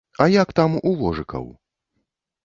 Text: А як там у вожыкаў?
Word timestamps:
А 0.23 0.25
як 0.35 0.49
там 0.59 0.77
у 0.91 0.93
вожыкаў? 1.01 1.45